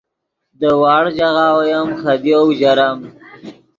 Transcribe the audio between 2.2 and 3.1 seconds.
اوژرم